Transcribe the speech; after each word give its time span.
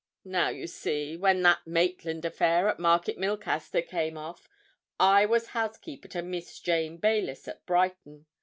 Now, 0.25 0.49
you 0.49 0.65
see, 0.65 1.15
when 1.15 1.43
that 1.43 1.67
Maitland 1.67 2.25
affair 2.25 2.67
at 2.67 2.79
Market 2.79 3.19
Milcaster 3.19 3.83
came 3.83 4.17
off, 4.17 4.49
I 4.99 5.27
was 5.27 5.49
housekeeper 5.49 6.07
to 6.07 6.23
Miss 6.23 6.59
Jane 6.59 6.97
Baylis 6.99 7.47
at 7.47 7.63
Brighton. 7.67 8.25